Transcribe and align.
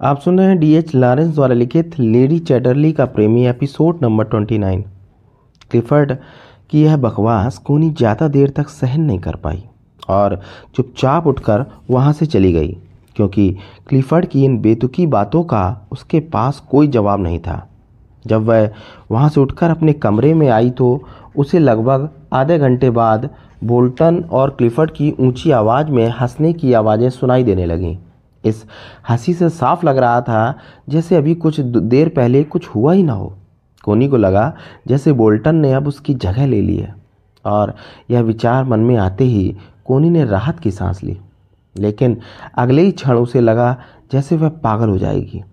आप 0.00 0.20
सुन 0.20 0.38
रहे 0.38 0.48
हैं 0.48 0.58
डी 0.58 0.70
एच 0.74 0.94
लॉरेंस 0.94 1.34
द्वारा 1.34 1.54
लिखित 1.54 1.98
लेडी 2.00 2.38
चैटरली 2.38 2.92
का 2.92 3.04
प्रेमी 3.04 3.46
episode 3.46 4.02
number 4.02 4.24
twenty 4.24 4.58
nine 4.58 4.82
Clifford 5.70 6.12
की 6.70 6.82
यह 6.82 6.96
बकवास 6.96 7.58
कोनी 7.58 7.90
ज़्यादा 7.90 8.28
देर 8.28 8.50
तक 8.50 8.68
सहन 8.68 9.00
नहीं 9.00 9.18
कर 9.18 9.36
पाई 9.36 9.62
और 10.08 10.40
चुपचाप 10.76 11.26
उठकर 11.26 11.64
वहाँ 11.90 12.12
से 12.12 12.26
चली 12.26 12.52
गई, 12.52 12.72
क्योंकि 13.16 13.50
क्लिफर्ड 13.88 14.26
की 14.26 14.44
इन 14.44 14.58
बेतुकी 14.60 15.06
बातों 15.08 15.42
का 15.44 15.88
उसके 15.92 16.20
पास 16.20 16.62
कोई 16.70 16.88
जवाब 16.88 17.22
नहीं 17.22 17.38
था। 17.38 17.66
जब 18.24 18.46
वह 18.46 18.70
वहाँ 19.10 19.28
से 19.28 19.40
उठकर 19.40 19.70
अपने 19.70 19.92
कमरे 19.92 20.34
में 20.34 20.48
आई 20.48 20.70
तो 20.70 21.00
उसे 21.36 21.58
लगभग 21.58 22.08
आधे 22.32 22.58
घंटे 22.58 22.90
बाद 22.90 23.30
बोल्टन 23.64 24.24
और 24.32 24.50
क्लिफर्ड 24.50 24.90
की 24.90 25.14
ऊँची 25.20 25.50
आवाज़ 25.50 25.90
में 25.90 26.06
हंसने 26.20 26.52
की 26.52 26.72
आवाज़ें 26.72 27.10
सुनाई 27.10 27.44
देने 27.44 27.66
लगीं। 27.66 27.96
इस 28.44 28.64
हँसी 29.08 29.34
से 29.34 29.48
साफ़ 29.48 29.86
लग 29.86 29.98
रहा 29.98 30.20
था 30.20 30.58
जैसे 30.88 31.16
अभी 31.16 31.34
कुछ 31.34 31.60
देर 31.60 32.08
पहले 32.08 32.44
कुछ 32.44 32.68
हुआ 32.68 32.92
ही 32.92 33.02
ना 33.02 33.12
हो। 33.12 33.34
कोनी 33.84 34.08
को 34.08 34.16
लगा 34.16 34.56
जैसे 34.86 35.12
बोल्टन 35.12 35.54
ने 35.54 35.72
अब 35.72 35.88
उसकी 35.88 36.14
जगह 36.14 36.46
ले 36.46 36.60
ली 36.60 36.76
है। 36.76 36.94
और 37.44 37.74
यह 38.10 38.20
विचार 38.20 38.64
मन 38.64 38.80
में 38.80 38.96
आते 38.96 39.24
ही 39.24 39.56
कोनी 39.84 40.10
ने 40.10 40.24
राहत 40.24 40.58
की 40.58 40.70
सांस 40.70 41.02
ली। 41.02 41.18
लेकिन 41.76 42.20
अगले 42.58 42.82
ही 42.82 42.92
क्षण 42.92 43.16
उसे 43.16 43.40
लगा 43.40 43.76
जैसे 44.12 44.36
वह 44.36 44.48
पागल 44.48 44.88
हो 44.88 44.98
जाएगी। 44.98 45.44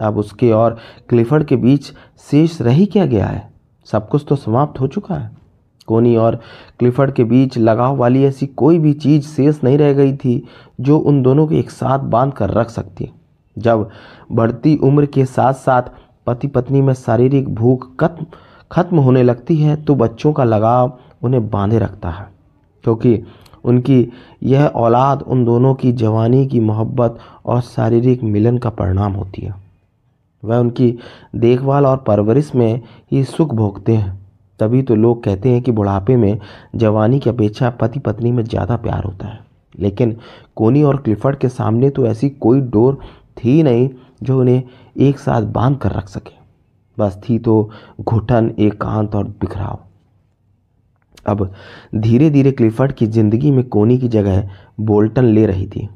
अब 0.00 0.18
उसके 0.18 0.50
और 0.52 0.78
क्लिफर्ड 1.08 1.44
के 1.44 1.56
बीच 1.56 1.92
शेष 2.30 2.60
रह 2.60 2.84
क्या 2.84 3.06
गया 3.06 3.26
है? 3.26 3.52
सब 3.84 4.08
कुछ 4.08 4.24
तो 4.28 4.36
समाप्त 4.36 4.80
हो 4.80 4.86
चुका 4.86 5.14
है। 5.14 5.43
कोनी 5.88 6.16
और 6.16 6.38
क्लिफर्ड 6.78 7.12
के 7.12 7.24
बीच 7.24 7.58
लगाव 7.58 7.96
वाली 7.96 8.24
ऐसी 8.24 8.46
कोई 8.46 8.78
भी 8.78 8.92
चीज़ 8.94 9.26
शेष 9.26 9.62
नहीं 9.64 9.78
रह 9.78 9.92
गई 9.92 10.16
थी, 10.16 10.42
जो 10.80 10.98
उन 10.98 11.22
दोनों 11.22 11.46
को 11.46 11.54
एक 11.54 11.70
साथ 11.70 11.98
बाँध 11.98 12.32
कर 12.32 12.50
रख 12.50 12.70
सकती। 12.70 13.10
जब 13.56 13.88
बढ़ती 14.32 14.76
उम्र 14.76 15.06
के 15.06 15.24
साथ 15.24 15.54
साथ 15.54 15.90
पति 16.26 16.48
पत्नी 16.48 16.80
में 16.80 16.92
शारीरिक 16.94 17.54
भूख 17.54 17.88
खत्म 18.00 18.26
खत्म 18.72 18.98
होने 18.98 19.22
लगती 19.22 19.56
है 19.56 19.76
तो 19.76 19.94
बच्चों 19.94 20.32
का 20.32 20.44
लगाव 20.44 20.98
उन्हें 21.22 21.48
बांधे 21.50 21.78
रखता 21.78 22.10
है, 22.10 22.26
क्योंकि 22.84 23.22
उनकी 23.64 24.06
यह 24.42 24.66
औलाद 24.66 25.22
उन 25.22 25.44
दोनों 25.44 25.74
की 25.74 25.92
जवानी 25.92 26.46
की 26.46 26.60
मोहब्बत 26.60 27.18
और 27.46 27.60
शारीरिक 27.60 28.22
मिलन 28.22 28.58
का 28.58 28.70
परिणाम 28.70 29.12
होती 29.12 29.42
है। 29.42 29.54
वह 30.42 30.58
उनकी 30.58 30.92
देखभाल 31.36 31.86
और 31.86 31.96
परवरिश 31.98 32.54
में 32.54 32.80
ही 33.12 33.24
सुख 33.24 33.54
भोगते 33.54 33.94
हैं। 33.94 34.23
तभी 34.58 34.82
तो 34.82 34.94
लोग 34.94 35.22
कहते 35.24 35.48
हैं 35.48 35.62
कि 35.62 35.72
बुढ़ापे 35.72 36.16
में 36.16 36.38
जवानी 36.74 37.18
की 37.20 37.30
अपेक्षा 37.30 37.70
पति 37.70 38.00
पत्नी 38.00 38.32
में 38.32 38.42
ज़्यादा 38.44 38.76
प्यार 38.76 39.04
होता 39.04 39.28
है। 39.28 39.38
लेकिन 39.74 40.16
कोनी 40.56 40.82
और 40.82 40.96
क्लिफर्ड 40.96 41.38
के 41.38 41.48
सामने 41.48 41.90
तो 41.90 42.06
ऐसी 42.06 42.28
कोई 42.30 42.60
डोर 42.60 42.98
थी 43.36 43.62
नहीं 43.62 43.88
जो 44.22 44.38
उन्हें 44.40 44.62
एक 44.98 45.18
साथ 45.18 45.42
बाँध 45.52 45.78
कर 45.78 45.92
रख 45.92 46.08
सके। 46.08 46.42
बस 46.98 47.18
थी 47.22 47.38
तो 47.38 47.70
घुटन, 48.00 48.54
एकांत 48.58 49.14
और 49.14 49.28
बिखराव। 49.30 49.78
अब 51.26 51.50
धीरे 51.94 52.28
धीरे 52.30 52.52
क्लिफर्ड 52.52 52.92
की 52.92 53.06
ज़िंदगी 53.06 53.50
में 53.50 53.62
कोनी 53.68 53.98
की 53.98 54.08
जगह 54.08 54.48
बोल्टन 54.80 55.24
ले 55.24 55.46
रही 55.46 55.66
थी। 55.66 55.88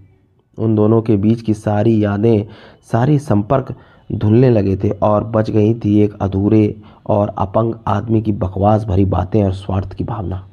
उन 0.58 0.74
दोनों 0.74 1.00
के 1.02 1.16
बीच 1.16 1.42
की 1.42 1.54
सारी 1.54 2.02
यादें, 2.04 2.46
सारे 2.92 3.18
संपर्क 3.18 3.74
धुलने 4.10 4.50
लगे 4.50 4.76
थे 4.76 4.90
और 5.02 5.24
बच 5.26 5.50
गई 5.50 5.74
थी 5.74 5.98
एक 6.00 6.16
अधूरे 6.22 6.74
और 7.06 7.34
अपंग 7.38 7.74
आदमी 7.88 8.20
की 8.22 8.32
बकवास 8.34 8.84
भरी 8.84 9.04
बातें 9.06 9.42
और 9.44 9.52
स्वार्थ 9.54 9.92
की 9.94 10.04
भावना। 10.04 10.44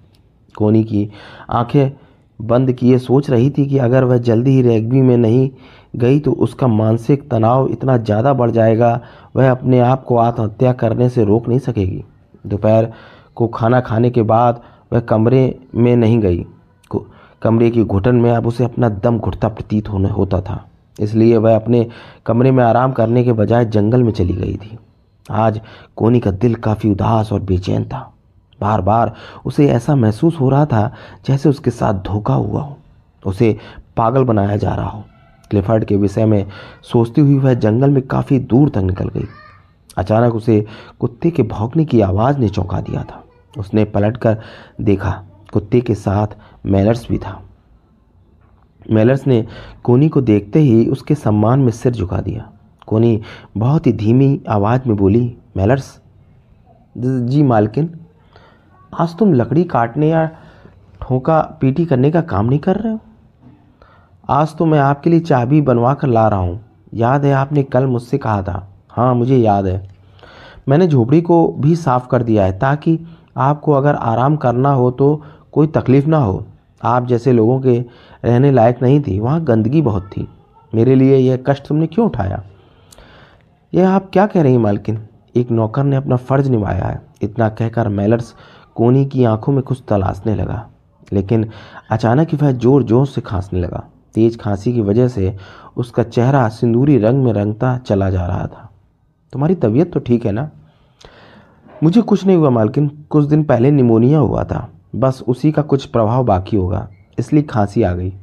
कोनी 0.55 0.83
की 0.83 1.09
आँखें 1.51 1.91
बंद 2.39 2.71
किए 2.71 2.97
सोच 2.97 3.29
रही 3.29 3.49
थी 3.49 3.65
कि 3.65 3.77
अगर 3.77 4.03
वह 4.03 4.17
जल्दी 4.19 4.51
ही 4.51 4.61
रेगबी 4.61 5.01
में 5.01 5.15
नहीं 5.17 5.49
गई 5.95 6.19
तो 6.19 6.31
उसका 6.33 6.67
मानसिक 6.67 7.29
तनाव 7.31 7.67
इतना 7.67 7.97
ज़्यादा 7.97 8.33
बढ़ 8.33 8.51
जाएगा, 8.51 8.99
वह 9.35 9.51
अपने 9.51 9.79
आप 9.79 10.03
को 10.03 10.17
आत्महत्या 10.17 10.73
करने 10.73 11.09
से 11.09 11.23
रोक 11.23 11.47
नहीं 11.47 11.59
सकेगी। 11.59 12.03
दोपहर 12.45 12.91
को 13.35 13.47
खाना 13.47 13.79
खाने 13.81 14.09
के 14.09 14.21
बाद 14.23 14.61
वह 14.93 14.99
कमरे 14.99 15.59
में 15.75 15.95
नहीं 15.95 16.19
गई। 16.19 16.45
कमरे 17.41 17.69
की 17.71 17.83
घुटन 17.83 18.15
में 18.15 18.31
अब 18.31 18.47
उसे 18.47 18.63
अपना 18.63 18.89
दम 18.89 19.17
घुटता 19.19 19.47
प्रतीत 19.47 19.89
होने 19.89 20.09
होता 20.09 20.41
था। 20.41 20.63
इसलिए 20.99 21.37
वह 21.37 21.55
अपने 21.55 21.87
कमरे 22.25 22.51
में 22.51 22.63
आराम 22.63 22.91
करने 22.91 23.23
के 23.23 23.33
बजाय 23.33 23.65
जंगल 23.65 24.03
में 24.03 24.11
चली 24.11 24.33
गई 24.33 24.55
थी। 24.55 24.77
आज 25.31 25.61
कोनी 25.95 26.19
का 26.19 26.31
दिल 26.31 26.55
काफ़ी 26.55 26.91
उदास 26.91 27.33
और 27.33 27.39
बेचैन 27.39 27.85
था। 27.85 28.13
बार 28.61 28.81
बार 28.81 29.15
उसे 29.45 29.67
ऐसा 29.67 29.95
महसूस 29.95 30.39
हो 30.39 30.49
रहा 30.49 30.65
था 30.65 30.93
जैसे 31.25 31.49
उसके 31.49 31.71
साथ 31.71 31.93
धोखा 31.93 32.33
हुआ 32.33 32.61
हो। 32.61 32.77
उसे 33.25 33.57
पागल 33.97 34.23
बनाया 34.23 34.57
जा 34.57 34.75
रहा 34.75 34.89
हो। 34.89 35.03
क्लिफर्ड 35.49 35.85
के 35.85 35.95
विषय 35.95 36.25
में 36.25 36.45
सोचती 36.83 37.21
हुई 37.21 37.37
वह 37.37 37.53
जंगल 37.53 37.89
में 37.89 38.07
काफ़ी 38.07 38.39
दूर 38.39 38.69
तक 38.69 38.77
निकल 38.77 39.09
गई। 39.09 39.25
अचानक 39.97 40.35
उसे 40.35 40.65
कुत्ते 40.99 41.31
के 41.31 41.43
भौंकने 41.43 41.85
की 41.85 42.01
आवाज़ 42.01 42.37
ने 42.37 42.49
चौंका 42.49 42.81
दिया 42.81 43.03
था। 43.03 43.23
उसने 43.57 43.85
पलटकर 43.85 44.37
देखा, 44.81 45.23
कुत्ते 45.53 45.81
के 45.81 45.95
साथ 45.95 46.27
मैलर्स 46.65 47.07
भी 47.09 47.17
था। 47.17 47.41
मेलर्स 48.91 49.25
ने 49.27 49.45
कोनी 49.83 50.09
को 50.09 50.21
देखते 50.21 50.59
ही 50.59 50.85
उसके 50.87 51.15
सम्मान 51.15 51.59
में 51.59 51.71
सिर 51.71 51.93
झुका 51.93 52.19
दिया। 52.21 52.49
कोनी 52.87 53.21
बहुत 53.57 53.87
ही 53.87 53.93
धीमी 53.93 54.39
आवाज़ 54.49 54.87
में 54.87 54.95
बोली, 54.97 55.35
मेलर्स, 55.57 55.99
जी 56.95 57.43
मालकिन, 57.43 57.89
आज 58.93 59.17
तुम 59.17 59.33
लकड़ी 59.33 59.63
काटने 59.63 60.09
या 60.09 60.25
ठोका 61.01 61.39
पीटी 61.61 61.85
करने 61.85 62.11
का 62.11 62.21
काम 62.21 62.45
नहीं 62.45 62.59
कर 62.59 62.75
रहे 62.75 62.93
हो? 62.93 62.99
आज 64.29 64.55
तो 64.57 64.65
मैं 64.65 64.79
आपके 64.79 65.09
लिए 65.09 65.19
चाबी 65.19 65.61
बनवा 65.61 65.93
कर 65.93 66.07
ला 66.07 66.27
रहा 66.27 66.39
हूँ। 66.39 66.59
याद 66.93 67.25
है 67.25 67.33
आपने 67.33 67.63
कल 67.63 67.85
मुझसे 67.85 68.17
कहा 68.17 68.41
था? 68.41 68.67
हाँ 68.89 69.13
मुझे 69.15 69.37
याद 69.37 69.65
है। 69.65 69.87
मैंने 70.69 70.87
झोपड़ी 70.87 71.21
को 71.21 71.47
भी 71.59 71.75
साफ़ 71.75 72.07
कर 72.07 72.23
दिया 72.23 72.45
है 72.45 72.57
ताकि 72.59 72.99
आपको 73.37 73.71
अगर 73.71 73.95
आराम 73.95 74.35
करना 74.35 74.69
हो 74.69 74.89
तो 74.91 75.21
कोई 75.51 75.67
तकलीफ़ 75.67 76.07
ना 76.07 76.17
हो। 76.17 76.45
आप 76.83 77.07
जैसे 77.07 77.33
लोगों 77.33 77.61
के 77.61 77.85
रहने 78.25 78.51
लायक 78.51 78.81
नहीं 78.81 79.01
थी, 79.01 79.19
वहाँ 79.19 79.43
गंदगी 79.43 79.81
बहुत 79.81 80.03
थी। 80.03 80.27
मेरे 80.75 80.95
लिए 80.95 81.17
यह 81.17 81.43
कष्ट 81.47 81.67
तुमने 81.67 81.87
क्यों 81.87 82.05
उठाया? 82.05 82.43
यह 83.73 83.89
आप 83.89 84.09
क्या 84.13 84.25
कह 84.25 84.41
रही 84.41 84.51
हैं 84.51 84.59
मालकिन? 84.59 85.07
एक 85.35 85.51
नौकर 85.51 85.83
ने 85.83 85.95
अपना 85.95 86.15
फ़र्ज़ 86.15 86.49
निभाया 86.49 86.85
है। 86.85 87.01
इतना 87.21 87.49
कहकर 87.49 87.87
मेलर्स 87.87 88.35
कोनी 88.75 89.05
की 89.05 89.23
आँखों 89.23 89.53
में 89.53 89.63
कुछ 89.63 89.83
तलाशने 89.87 90.35
लगा। 90.35 90.69
लेकिन 91.13 91.49
अचानक 91.91 92.27
ही 92.29 92.37
वह 92.37 92.51
ज़ोर 92.51 92.83
ज़ोर 92.83 93.07
से 93.07 93.21
खांसने 93.21 93.59
लगा। 93.59 93.83
तेज 94.13 94.39
खांसी 94.39 94.73
की 94.73 94.81
वजह 94.81 95.07
से 95.07 95.37
उसका 95.77 96.03
चेहरा 96.03 96.49
सिंदूरी 96.49 96.97
रंग 96.97 97.23
में 97.23 97.33
रंगता 97.33 97.77
चला 97.77 98.09
जा 98.09 98.25
रहा 98.25 98.47
था। 98.47 98.69
तुम्हारी 99.33 99.55
तबीयत 99.55 99.93
तो 99.93 99.99
ठीक 99.99 100.25
है 100.25 100.31
ना? 100.31 100.49
मुझे 101.83 102.01
कुछ 102.01 102.25
नहीं 102.25 102.37
हुआ 102.37 102.49
मालकिन। 102.49 103.05
कुछ 103.09 103.25
दिन 103.25 103.43
पहले 103.43 103.71
निमोनिया 103.71 104.19
हुआ 104.19 104.43
था। 104.43 104.69
बस 104.95 105.23
उसी 105.27 105.51
का 105.51 105.61
कुछ 105.63 105.85
प्रभाव 105.85 106.23
बाकी 106.25 106.57
होगा। 106.57 106.87
इसलिए 107.19 107.43
खांसी 107.43 107.83
आ 107.83 107.93
गई। 107.93 108.13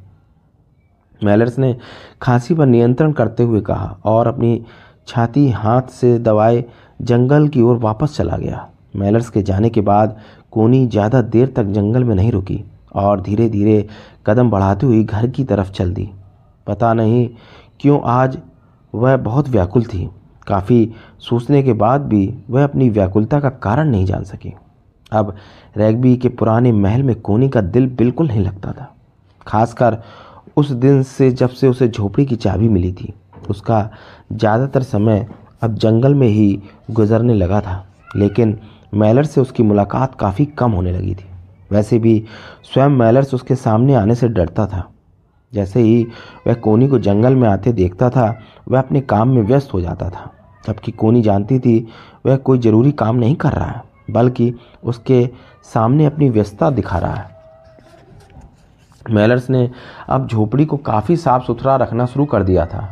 मैलर्स 1.21 1.59
ने 1.59 1.77
खांसी 2.23 2.55
पर 2.55 2.67
नियंत्रण 2.67 3.13
करते 3.13 3.43
हुए 3.43 3.61
कहा 3.61 3.97
और 4.05 4.27
अपनी 4.27 4.65
छाती 5.09 5.49
हाथ 5.51 5.89
से 5.91 6.19
दबाए 6.19 6.65
जंगल 7.03 7.49
की 7.49 7.63
ओर 7.63 7.77
वापस 7.79 8.17
चला 8.17 8.37
गया। 8.37 8.69
मैलर्स 8.97 9.29
के 9.31 9.43
जाने 9.43 9.71
के 9.71 9.81
बाद 9.81 10.17
कोनी 10.53 10.87
ज़्यादा 10.87 11.21
देर 11.23 11.53
तक 11.57 11.65
जंगल 11.65 12.05
में 12.05 12.15
नहीं 12.15 12.33
रुकी 12.33 12.63
और 12.95 13.21
धीरे 13.21 13.49
धीरे 13.49 13.87
कदम 14.27 14.51
बढ़ाते 14.51 14.87
हुए 14.87 15.03
घर 15.05 15.29
की 15.29 15.45
तरफ़ 15.45 15.71
चल 15.71 15.93
दी। 15.95 16.09
पता 16.67 16.93
नहीं 16.95 17.29
क्यों 17.81 18.01
आज 18.07 18.39
वह 18.95 19.17
बहुत 19.19 19.49
व्याकुल 19.49 19.85
थी। 19.85 20.09
काफ़ी 20.47 20.93
सोचने 21.21 21.63
के 21.63 21.73
बाद 21.75 22.07
भी 22.07 22.27
वह 22.51 22.65
अपनी 22.65 22.89
व्याकुलता 22.91 23.41
का 23.41 23.51
कारण 23.63 23.89
नहीं 23.89 24.07
जान 24.07 24.25
सकी। 24.25 24.53
अब 25.13 25.35
रैगबी 25.77 26.17
के 26.17 26.29
पुराने 26.31 26.73
महल 26.73 27.03
में 27.03 27.15
कोनी 27.21 27.49
का 27.49 27.61
दिल 27.61 27.87
बिल्कुल 27.89 28.29
नहीं 28.29 28.41
लगता 28.41 28.73
था, 28.73 28.93
खासकर 29.47 29.99
उस 30.57 30.71
दिन 30.71 31.03
से 31.05 31.31
जब 31.33 31.51
से 31.51 31.69
उसे 31.69 31.89
झोपड़ी 31.89 32.27
की 32.27 32.37
चाबी 32.37 32.69
मिली 32.69 32.93
थी। 32.93 33.13
उसका 33.51 33.89
ज़्यादातर 34.33 34.83
समय 34.83 35.27
अब 35.63 35.75
जंगल 35.77 36.15
में 36.15 36.27
ही 36.29 36.63
गुजरने 36.91 37.35
लगा 37.35 37.61
था, 37.61 37.85
लेकिन 38.17 38.59
मैलर 38.95 39.25
से 39.25 39.41
उसकी 39.41 39.63
मुलाकात 39.63 40.15
काफ़ी 40.15 40.45
कम 40.49 40.73
होने 40.73 40.93
लगी 40.93 41.15
थी। 41.15 41.27
वैसे 41.71 41.99
भी 41.99 42.23
स्वयं 42.65 42.89
मैलर्स 42.91 43.35
उसके 43.35 43.55
सामने 43.57 43.95
आने 43.95 44.15
से 44.15 44.29
डरता 44.29 44.67
था। 44.67 44.89
जैसे 45.53 45.81
ही 45.81 46.07
वह 46.47 46.55
कोनी 46.55 46.89
को 46.89 46.99
जंगल 46.99 47.35
में 47.35 47.49
आते 47.49 47.73
देखता 47.73 48.11
था, 48.11 48.27
वह 48.69 48.79
अपने 48.79 49.01
काम 49.03 49.29
में 49.29 49.43
व्यस्त 49.43 49.73
हो 49.75 49.81
जाता 49.81 50.09
था, 50.11 50.31
जबकि 50.65 50.93
कोनी 50.93 51.23
जानती 51.23 51.59
थी 51.59 51.87
वह 52.27 52.37
कोई 52.39 52.59
ज़रूरी 52.59 52.93
काम 52.93 53.17
नहीं 53.17 53.35
कर 53.37 53.53
रहा 53.53 53.67
है। 53.67 53.83
बल्कि 54.13 54.55
उसके 54.85 55.29
सामने 55.75 56.05
अपनी 56.05 56.31
व्यस्तता 56.31 56.71
दिखा 56.71 56.99
रहा 56.99 57.15
है। 57.15 57.31
मेलर्स 59.11 59.51
ने 59.51 59.71
अब 60.09 60.27
झोपड़ी 60.27 60.65
को 60.65 60.77
काफ़ी 60.77 61.17
साफ़ 61.17 61.45
सुथरा 61.45 61.77
रखना 61.77 62.07
शुरू 62.07 62.25
कर 62.25 62.43
दिया 62.43 62.67
था। 62.67 62.89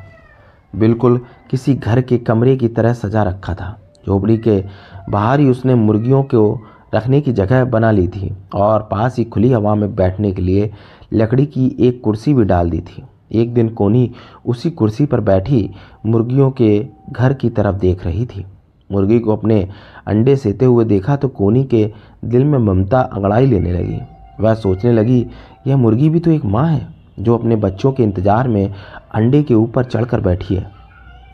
बिल्कुल 0.76 1.20
किसी 1.50 1.74
घर 1.74 2.00
के 2.00 2.18
कमरे 2.18 2.56
की 2.56 2.68
तरह 2.68 2.92
सजा 2.92 3.22
रखा 3.22 3.54
था। 3.54 3.78
झोपड़ी 4.06 4.38
के 4.38 4.64
बाहर 5.10 5.40
ही 5.40 5.48
उसने 5.48 5.74
मुर्गियों 5.74 6.22
को 6.22 6.60
रखने 6.94 7.20
की 7.20 7.32
जगह 7.32 7.64
बना 7.64 7.90
ली 7.90 8.08
थी 8.08 8.32
और 8.54 8.82
पास 8.82 9.16
ही 9.18 9.24
खुली 9.24 9.52
हवा 9.52 9.74
में 9.74 9.94
बैठने 9.94 10.32
के 10.32 10.42
लिए 10.42 10.72
लकड़ी 11.12 11.46
की 11.46 11.76
एक 11.80 12.00
कुर्सी 12.04 12.34
भी 12.34 12.44
डाल 12.44 12.70
दी 12.70 12.80
थी। 12.80 13.02
एक 13.32 13.54
दिन 13.54 13.68
कोनी 13.68 14.10
उसी 14.46 14.70
कुर्सी 14.70 15.06
पर 15.06 15.20
बैठी 15.20 15.70
मुर्गियों 16.06 16.50
के 16.50 16.86
घर 17.12 17.32
की 17.32 17.50
तरफ़ 17.50 17.76
देख 17.76 18.04
रही 18.06 18.26
थी। 18.26 18.44
मुर्गी 18.92 19.18
को 19.20 19.32
अपने 19.32 19.66
अंडे 20.06 20.36
सेते 20.36 20.64
हुए 20.64 20.84
देखा 20.84 21.16
तो 21.16 21.28
कोनी 21.28 21.64
के 21.64 21.90
दिल 22.24 22.44
में 22.44 22.58
ममता 22.58 23.00
अंगड़ाई 23.00 23.46
लेने 23.46 23.72
लगी। 23.72 23.98
वह 24.40 24.54
सोचने 24.54 24.92
लगी, 24.92 25.26
यह 25.66 25.76
मुर्गी 25.76 26.08
भी 26.08 26.20
तो 26.20 26.30
एक 26.30 26.44
माँ 26.44 26.66
है, 26.66 26.86
जो 27.18 27.36
अपने 27.36 27.56
बच्चों 27.56 27.92
के 27.92 28.02
इंतज़ार 28.02 28.48
में 28.48 28.72
अंडे 29.14 29.42
के 29.42 29.54
ऊपर 29.54 29.84
चढ़कर 29.84 30.20
बैठी 30.20 30.54
है। 30.54 30.70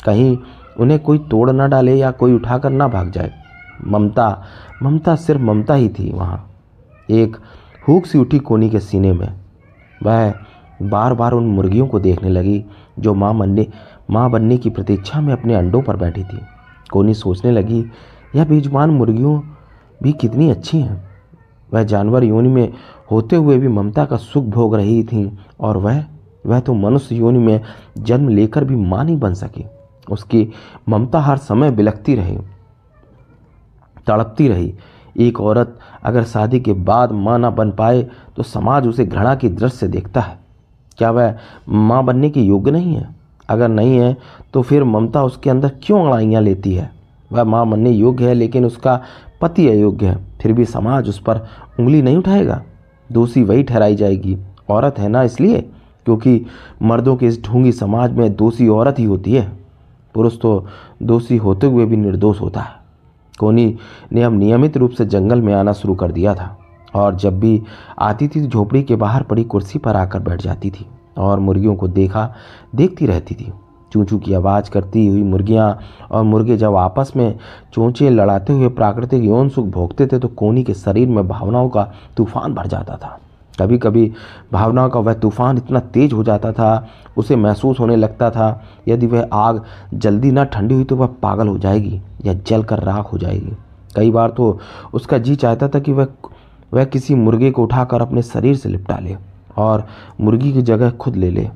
कहीं 0.04 0.36
उन्हें 0.80 0.98
कोई 0.98 1.18
तोड़ 1.20 1.50
ना 1.50 1.66
डाले 1.66 1.94
या 1.94 2.10
कोई 2.12 2.32
उठाकर 2.32 2.70
ना 2.70 2.88
भाग 2.88 3.10
जाए। 3.10 3.32
ममता 3.84 4.28
ममता 4.82 5.14
सिर्फ़ 5.16 5.42
ममता 5.42 5.74
ही 5.74 5.88
थी 5.88 6.10
वहाँ। 6.12 6.44
एक 7.10 7.36
हुक 7.88 8.06
सी 8.06 8.18
उठी 8.18 8.38
कोनी 8.38 8.70
के 8.70 8.80
सीने 8.80 9.12
में। 9.12 9.28
वह 10.00 10.32
बार 10.82 11.14
बार 11.14 11.32
उन 11.32 11.46
मुर्गियों 11.46 11.86
को 11.86 12.00
देखने 12.00 12.28
लगी, 12.28 12.64
जो 12.98 13.14
माँ 13.14 13.36
बनने 13.38 13.66
माँ 14.10 14.30
बनने 14.30 14.56
की 14.58 14.70
प्रतीक्षा 14.70 15.20
में 15.20 15.32
अपने 15.32 15.54
अंडों 15.54 15.82
पर 15.82 15.96
बैठी 15.96 16.22
थी। 16.22 16.40
कोनी 16.92 17.14
सोचने 17.14 17.50
लगी, 17.52 17.84
यह 18.36 18.44
बेजुबान 18.44 18.90
मुर्गियों 18.90 19.40
भी 20.00 20.12
कितनी 20.12 20.50
अच्छी 20.50 20.80
हैं। 20.80 21.04
वह 21.70 21.82
जानवर 21.82 22.24
योनि 22.24 22.48
में 22.48 22.72
होते 23.10 23.36
हुए 23.36 23.58
भी 23.58 23.68
ममता 23.68 24.04
का 24.04 24.16
सुख 24.16 24.44
भोग 24.46 24.74
रही 24.74 25.02
थी 25.04 25.30
और 25.60 25.76
वह 25.76 26.04
वह 26.46 26.60
तो 26.60 26.74
मनुष्य 26.74 27.16
योनि 27.16 27.38
में 27.38 27.60
जन्म 27.98 28.28
लेकर 28.28 28.64
भी 28.64 28.76
माँ 28.76 29.04
नहीं 29.04 29.18
बन 29.18 29.34
सकी। 29.34 29.64
उसकी 30.08 30.48
ममता 30.88 31.20
हर 31.20 31.36
समय 31.38 31.70
बिलखती 31.70 32.14
रही, 32.14 32.36
तड़पती 34.06 34.48
रही। 34.48 34.74
एक 35.16 35.40
औरत 35.40 35.78
अगर 36.04 36.24
शादी 36.24 36.60
के 36.60 36.72
बाद 36.72 37.12
माँ 37.12 37.38
ना 37.38 37.50
बन 37.50 37.70
पाए 37.70 38.02
तो 38.36 38.42
समाज 38.42 38.86
उसे 38.86 39.04
घृणा 39.04 39.34
की 39.34 39.48
दृष्टि 39.48 39.78
से 39.78 39.88
देखता 39.88 40.20
है। 40.20 40.38
क्या 40.98 41.10
वह 41.10 41.34
माँ 41.68 42.04
बनने 42.04 42.30
के 42.30 42.40
योग्य 42.42 42.70
नहीं 42.70 42.94
है? 42.94 43.15
अगर 43.48 43.68
नहीं 43.68 43.96
है 43.98 44.16
तो 44.54 44.62
फिर 44.62 44.84
ममता 44.84 45.22
उसके 45.24 45.50
अंदर 45.50 45.72
क्यों 45.82 46.04
अड़ाइयाँ 46.04 46.42
लेती 46.42 46.74
है? 46.74 46.90
वह 47.30 47.44
माँ 47.44 47.64
मनने 47.66 47.90
योग्य 47.90 48.28
है, 48.28 48.34
लेकिन 48.34 48.64
उसका 48.64 49.00
पति 49.40 49.68
अयोग्य 49.68 50.06
है। 50.06 50.16
फिर 50.40 50.52
भी 50.52 50.64
समाज 50.64 51.08
उस 51.08 51.18
पर 51.18 51.46
उंगली 51.80 52.02
नहीं 52.02 52.16
उठाएगा। 52.16 52.62
दोषी 53.10 53.42
वही 53.42 53.62
ठहराई 53.62 53.96
जाएगी। 53.96 54.36
औरत 54.70 54.98
है 54.98 55.08
ना 55.08 55.22
इसलिए? 55.22 55.60
क्योंकि 56.06 56.44
मर्दों 56.82 57.16
के 57.16 57.26
इस 57.26 57.42
ढूँगी 57.44 57.72
समाज 57.72 58.12
में 58.12 58.34
दोषी 58.36 58.68
औरत 58.68 58.98
ही 58.98 59.04
होती 59.04 59.32
है। 59.32 59.50
पुरुष 60.14 60.38
तो 60.40 60.66
दोषी 61.02 61.36
होते 61.36 61.66
हुए 61.66 61.84
भी 61.84 61.96
निर्दोष 61.96 62.40
होता 62.40 62.60
है। 62.60 62.74
कोनी 63.38 63.76
ने 64.12 64.22
अब 64.22 64.32
नियमित 64.32 64.76
रूप 64.76 64.90
से 64.90 65.04
जंगल 65.04 65.40
में 65.42 65.52
आना 65.54 65.72
शुरू 65.72 65.94
कर 65.94 66.12
दिया 66.12 66.34
था, 66.34 66.56
और 66.94 67.14
जब 67.14 67.38
भी 67.40 67.62
आती 67.98 68.28
थी 68.28 68.46
झोपड़ी 68.46 68.82
के 68.82 68.96
बाहर 68.96 69.22
पड़ी 69.22 69.44
कुर्सी 69.44 69.78
पर 69.78 69.96
आकर 69.96 70.20
बैठ 70.20 70.42
जाती 70.42 70.70
थी। 70.70 70.86
और 71.18 71.38
मुर्गियों 71.40 71.74
को 71.76 71.88
देखा, 71.88 72.32
देखती 72.74 73.06
रहती 73.06 73.34
थी। 73.34 73.52
चूचू 73.92 74.18
की 74.18 74.34
आवाज़ 74.34 74.70
करती 74.70 75.06
हुई 75.06 75.22
मुर्गियाँ 75.22 75.78
और 76.10 76.22
मुर्गे 76.22 76.56
जब 76.56 76.76
आपस 76.76 77.12
में 77.16 77.38
चोंचे 77.74 78.10
लड़ाते 78.10 78.52
हुए 78.52 78.68
प्राकृतिक 78.70 79.22
यौन 79.24 79.48
सुख 79.48 79.66
भोगते 79.66 80.06
थे 80.06 80.18
तो 80.18 80.28
कोनी 80.28 80.64
के 80.64 80.74
शरीर 80.74 81.08
में 81.08 81.26
भावनाओं 81.28 81.68
का 81.68 81.90
तूफ़ान 82.16 82.54
भर 82.54 82.66
जाता 82.66 82.96
था। 82.96 83.18
कभी 83.60 83.78
कभी 83.78 84.10
भावनाओं 84.52 84.90
का 84.90 85.00
वह 85.00 85.14
तूफ़ान 85.14 85.58
इतना 85.58 85.80
तेज 85.80 86.12
हो 86.12 86.24
जाता 86.24 86.52
था, 86.52 86.88
उसे 87.16 87.36
महसूस 87.36 87.80
होने 87.80 87.96
लगता 87.96 88.30
था, 88.30 88.62
यदि 88.88 89.06
वह 89.06 89.28
आग 89.32 89.62
जल्दी 89.94 90.32
ना 90.32 90.44
ठंडी 90.44 90.74
हुई 90.74 90.84
तो 90.84 90.96
वह 90.96 91.06
पागल 91.22 91.48
हो 91.48 91.56
जाएगी 91.58 92.00
या 92.24 92.34
जल 92.34 92.62
कर 92.62 92.82
राख 92.82 93.12
हो 93.12 93.18
जाएगी। 93.18 93.56
कई 93.96 94.10
बार 94.10 94.30
तो 94.30 94.58
उसका 94.94 95.18
जी 95.18 95.36
चाहता 95.36 95.68
था 95.68 95.78
कि 95.78 95.92
वह 95.92 96.08
वह 96.74 96.84
किसी 96.84 97.14
मुर्गे 97.14 97.50
को 97.50 97.62
उठाकर 97.62 98.02
अपने 98.02 98.22
शरीर 98.24 98.56
से 98.56 98.68
लिपटा 98.68 98.98
ले। 98.98 99.16
और 99.58 99.86
मुर्गी 100.20 100.52
की 100.52 100.62
जगह 100.62 100.90
खुद 100.90 101.16
ले 101.16 101.30
ले। 101.30 101.48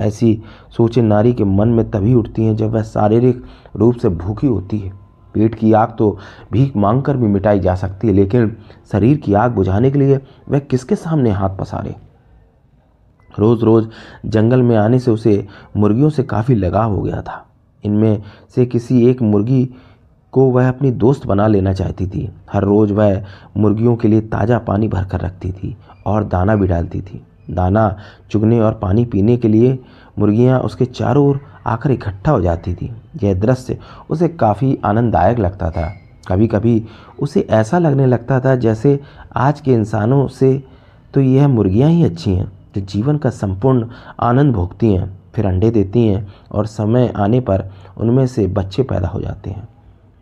ऐसी 0.00 0.42
सोचें 0.76 1.02
नारी 1.02 1.32
के 1.32 1.44
मन 1.44 1.68
में 1.68 1.90
तभी 1.90 2.14
उठती 2.14 2.44
हैं 2.44 2.56
जब 2.56 2.70
वह 2.70 2.82
शारीरिक 2.82 3.42
रूप 3.76 3.94
से 3.94 4.08
भूखी 4.08 4.46
होती 4.46 4.78
है। 4.78 4.92
पेट 5.34 5.54
की 5.54 5.72
आग 5.72 5.94
तो 5.98 6.16
भीख 6.52 6.76
मांग 6.76 7.02
कर 7.02 7.16
भी 7.16 7.26
मिटाई 7.26 7.60
जा 7.60 7.74
सकती 7.74 8.06
है, 8.06 8.12
लेकिन 8.12 8.56
शरीर 8.92 9.16
की 9.16 9.34
आग 9.34 9.50
बुझाने 9.50 9.90
के 9.90 9.98
लिए 9.98 10.20
वह 10.48 10.58
किसके 10.58 10.94
सामने 10.94 11.30
हाथ 11.30 11.56
पसारे? 11.56 11.94
रोज़ 13.38 13.64
रोज़ 13.64 13.88
जंगल 14.26 14.62
में 14.62 14.76
आने 14.76 14.98
से 14.98 15.10
उसे 15.10 15.46
मुर्गियों 15.76 16.10
से 16.10 16.22
काफ़ी 16.22 16.54
लगाव 16.54 16.94
हो 16.94 17.02
गया 17.02 17.20
था। 17.22 17.46
इनमें 17.84 18.22
से 18.54 18.66
किसी 18.66 19.06
एक 19.06 19.22
मुर्गी 19.22 19.64
को 20.32 20.50
वह 20.50 20.68
अपनी 20.68 20.90
दोस्त 20.90 21.26
बना 21.26 21.46
लेना 21.46 21.72
चाहती 21.72 22.06
थी। 22.06 22.28
हर 22.52 22.64
रोज़ 22.64 22.92
वह 22.92 23.24
मुर्गियों 23.56 23.96
के 23.96 24.08
लिए 24.08 24.20
ताज़ा 24.20 24.58
पानी 24.58 24.88
भरकर 24.88 25.20
रखती 25.20 25.52
थी। 25.52 25.76
और 26.06 26.24
दाना 26.24 26.56
भी 26.56 26.66
डालती 26.66 27.00
थी। 27.00 27.22
दाना 27.50 27.96
चुगने 28.30 28.60
और 28.60 28.72
पानी 28.72 29.04
पीने 29.04 29.36
के 29.36 29.48
लिए 29.48 29.78
मुर्गियाँ 30.18 30.58
उसके 30.60 30.84
चारों 30.84 31.26
ओर 31.28 31.40
आकर 31.66 31.90
इकट्ठा 31.90 32.32
हो 32.32 32.40
जाती 32.40 32.74
थी। 32.74 32.92
यह 33.22 33.34
दृश्य 33.34 33.78
उसे 34.10 34.28
काफ़ी 34.28 34.78
आनंददायक 34.84 35.38
लगता 35.38 35.70
था। 35.70 35.90
कभी 36.28 36.46
कभी 36.46 36.82
उसे 37.20 37.46
ऐसा 37.50 37.78
लगने 37.78 38.06
लगता 38.06 38.40
था 38.40 38.54
जैसे 38.56 38.98
आज 39.36 39.60
के 39.60 39.72
इंसानों 39.72 40.26
से 40.28 40.62
तो 41.14 41.20
यह 41.20 41.48
मुर्गियाँ 41.48 41.90
ही 41.90 42.04
अच्छी 42.04 42.34
हैं, 42.34 42.50
जो 42.74 42.80
जीवन 42.80 43.16
का 43.18 43.30
संपूर्ण 43.30 43.88
आनंद 44.20 44.54
भोगती 44.54 44.92
हैं, 44.94 45.18
फिर 45.34 45.46
अंडे 45.46 45.70
देती 45.70 46.06
हैं 46.06 46.26
और 46.52 46.66
समय 46.66 47.12
आने 47.16 47.40
पर 47.40 47.70
उनमें 47.96 48.26
से 48.26 48.46
बच्चे 48.46 48.82
पैदा 48.82 49.08
हो 49.08 49.20
जाते 49.20 49.50
हैं। 49.50 49.68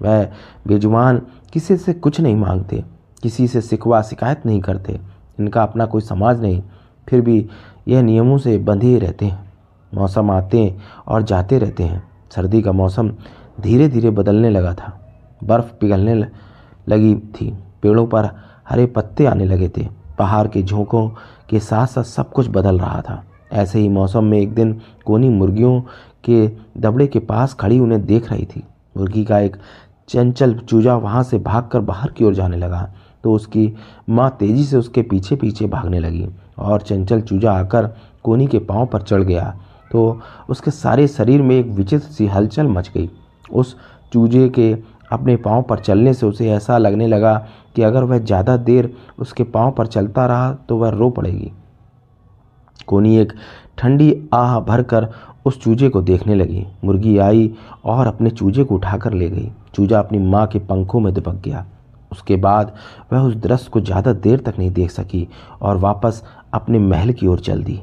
वह 0.01 0.25
बेजुबान 0.67 1.21
किसी 1.53 1.77
से 1.77 1.93
कुछ 1.93 2.21
नहीं 2.21 2.37
मांगते, 2.37 2.83
किसी 3.23 3.49
से 3.49 3.61
सिकवा 3.61 4.03
शिकायत 4.03 4.47
नहीं 4.47 4.61
करते 4.61 4.99
इनका 5.41 5.63
अपना 5.63 5.87
कोई 5.87 6.01
समाज 6.01 6.41
नहीं, 6.41 6.63
फिर 7.09 7.21
भी 7.21 7.49
यह 7.89 8.03
नियमों 8.03 8.39
से 8.39 8.57
बंधे 8.59 8.99
रहते 8.99 9.27
हैं। 9.27 9.53
मौसम 9.95 10.31
आते 10.31 10.77
और 11.07 11.23
जाते 11.23 11.59
रहते 11.59 11.83
हैं। 11.83 12.03
सर्दी 12.31 12.63
का 12.63 12.73
मौसम 12.73 13.13
धीरे 13.61 13.89
धीरे 13.89 14.11
बदलने 14.11 14.51
लगा 14.51 14.75
था। 14.75 14.93
बर्फ़ 15.45 15.73
पिघलने 15.81 16.15
लगी 16.89 17.15
थी। 17.15 17.51
पेड़ों 17.83 18.07
पर 18.07 18.29
हरे 18.69 18.87
पत्ते 18.87 19.27
आने 19.27 19.45
लगे 19.45 19.69
थे। 19.69 19.87
पहाड़ 20.19 20.47
के 20.49 20.63
झोंकों 20.63 21.09
के 21.51 21.61
साथ 21.61 21.87
साथ 21.87 22.03
सब 22.03 22.31
कुछ 22.31 22.49
बदल 22.49 22.79
रहा 22.79 23.01
था। 23.01 23.25
ऐसे 23.53 23.79
ही 23.79 23.89
मौसम 23.89 24.25
में 24.25 24.39
एक 24.39 24.55
दिन 24.55 24.81
कोनी 25.05 25.29
मुर्गियों 25.29 25.81
के 26.25 26.51
दबड़े 26.77 27.07
के 27.07 27.19
पास 27.19 27.55
खड़ी 27.55 27.79
उन्हें 27.81 28.05
देख 28.07 28.31
रही 28.33 28.45
थी। 28.47 28.63
मुर्गी 28.97 29.25
का 29.25 29.39
एक 29.39 29.57
चंचल 30.09 30.55
चूजा 30.59 30.97
वहाँ 30.97 31.23
से 31.23 31.39
भागकर 31.39 31.81
बाहर 31.81 32.11
की 32.11 32.25
ओर 32.25 32.35
जाने 32.35 32.57
लगा। 32.57 32.93
तो 33.25 33.33
उसकी 33.35 33.73
माँ 34.09 34.31
तेज़ी 34.41 34.65
से 34.65 34.77
उसके 34.77 35.03
पीछे 35.03 35.37
पीछे 35.37 35.67
भागने 35.67 35.99
लगी 36.01 36.27
और 36.59 36.83
चंचल 36.83 37.21
चूजा 37.21 37.53
आकर 37.53 37.87
कोनी 38.25 38.47
के 38.47 38.59
पाँव 38.61 38.87
पर 38.87 39.03
चढ़ 39.03 39.23
गया। 39.23 39.55
तो 39.91 40.21
उसके 40.49 40.71
सारे 40.71 41.07
शरीर 41.09 41.43
में 41.43 41.55
एक 41.57 41.67
विचित्र 41.67 42.09
सी 42.09 42.27
हलचल 42.27 42.67
मच 42.69 42.91
गई। 42.95 43.09
उस 43.51 43.77
चूजे 44.13 44.49
के 44.49 44.73
अपने 45.13 45.37
पाँव 45.39 45.63
पर 45.63 45.79
चलने 45.79 46.13
से 46.15 46.27
उसे 46.27 46.51
ऐसा 46.51 46.79
लगने 46.79 47.07
लगा 47.07 47.37
कि 47.77 47.83
अगर 47.83 48.05
वह 48.05 48.19
ज़्यादा 48.19 48.57
देर 48.59 48.93
उसके 49.19 49.45
पाँव 49.47 49.71
पर 49.73 49.87
चलता 49.87 50.27
रहा 50.27 50.53
तो 50.69 50.77
वह 50.77 50.91
रो 50.91 51.11
पड़ेगी। 51.11 51.51
कोनी 52.89 53.17
एक 53.19 53.33
ठंडी 53.79 54.15
आह 54.35 54.59
भरकर 54.61 55.09
उस 55.47 55.61
चूजे 55.63 55.89
को 55.89 56.01
देखने 56.03 56.35
लगी। 56.35 56.67
मुर्गी 56.85 57.17
आई 57.19 57.51
और 57.85 58.07
अपने 58.07 58.31
चूजे 58.31 58.65
को 58.65 58.75
उठाकर 58.75 59.13
ले 59.13 59.29
गई। 59.31 59.51
चूजा 59.75 59.99
अपनी 59.99 60.19
माँ 60.21 60.47
के 60.47 60.59
पंखों 60.61 61.01
में 61.01 61.13
दबक 61.15 61.41
गया। 61.45 61.65
उसके 62.13 62.37
बाद 62.37 62.75
वह 63.13 63.21
उस 63.21 63.35
दृश्य 63.37 63.71
को 63.71 63.81
ज़्यादा 63.81 64.13
देर 64.13 64.41
तक 64.41 64.59
नहीं 64.59 64.71
देख 64.71 64.91
सकी 64.91 65.27
और 65.63 65.77
वापस 65.77 66.23
अपने 66.55 66.79
महल 66.79 67.13
की 67.13 67.27
ओर 67.27 67.41
चल 67.41 67.63
दी। 67.63 67.81